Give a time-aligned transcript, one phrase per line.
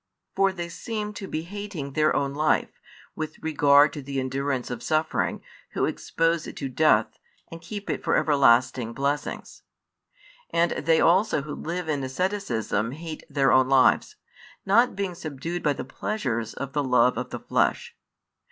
[0.35, 2.79] For they Seem, to be hating their own life,
[3.15, 5.43] with regard to the |149 endurance of suffering,
[5.73, 7.19] who expose it to death,
[7.51, 9.61] and keep it for everlasting blessings.
[10.49, 14.15] And they also who live in asceticism hate their own lives,
[14.65, 17.95] not being subdued by the pleasures of the love of the flesh.